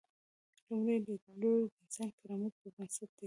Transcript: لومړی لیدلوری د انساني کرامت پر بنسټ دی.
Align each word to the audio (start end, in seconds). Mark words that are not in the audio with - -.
لومړی 0.67 0.97
لیدلوری 1.05 1.65
د 1.71 1.75
انساني 1.81 2.11
کرامت 2.19 2.53
پر 2.59 2.69
بنسټ 2.75 3.09
دی. 3.15 3.19